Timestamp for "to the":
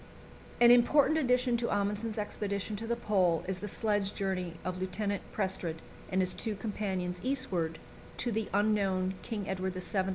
2.77-2.95, 8.17-8.49